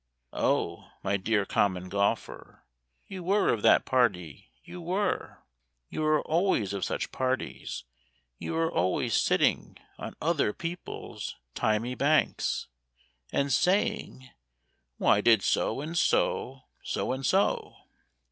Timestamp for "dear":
1.15-1.45